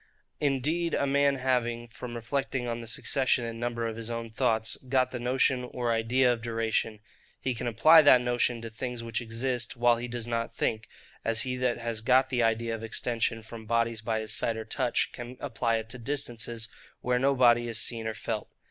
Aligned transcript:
Indeed 0.39 0.95
a 0.95 1.05
man 1.05 1.35
having, 1.35 1.87
from 1.87 2.15
reflecting 2.15 2.65
on 2.67 2.81
the 2.81 2.87
succession 2.87 3.43
and 3.45 3.59
number 3.59 3.85
of 3.85 3.97
his 3.97 4.09
own 4.09 4.31
thoughts, 4.31 4.75
got 4.89 5.11
the 5.11 5.19
notion 5.19 5.63
or 5.63 5.91
idea 5.91 6.33
of 6.33 6.41
duration, 6.41 7.01
he 7.39 7.53
can 7.53 7.67
apply 7.67 8.01
that 8.01 8.19
notion 8.19 8.63
to 8.63 8.71
things 8.71 9.03
which 9.03 9.21
exist 9.21 9.77
while 9.77 9.97
he 9.97 10.07
does 10.07 10.25
not 10.25 10.51
think; 10.51 10.87
as 11.23 11.41
he 11.43 11.55
that 11.57 11.77
has 11.77 12.01
got 12.01 12.31
the 12.31 12.41
idea 12.41 12.73
of 12.73 12.81
extension 12.83 13.43
from 13.43 13.67
bodies 13.67 14.01
by 14.01 14.21
his 14.21 14.33
sight 14.33 14.57
or 14.57 14.65
touch, 14.65 15.11
can 15.13 15.37
apply 15.39 15.75
it 15.77 15.87
to 15.89 15.99
distances, 15.99 16.67
where 17.01 17.19
no 17.19 17.35
body 17.35 17.67
is 17.67 17.79
seen 17.79 18.07
or 18.07 18.15
felt. 18.15 18.49